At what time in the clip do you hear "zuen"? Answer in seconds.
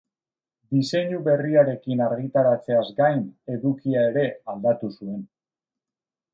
4.99-5.25